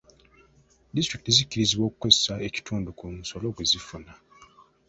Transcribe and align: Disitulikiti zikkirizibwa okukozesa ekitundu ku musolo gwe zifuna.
Disitulikiti 0.95 1.33
zikkirizibwa 1.37 1.85
okukozesa 1.87 2.33
ekitundu 2.47 2.89
ku 2.97 3.03
musolo 3.17 3.45
gwe 3.55 3.65
zifuna. 3.71 4.13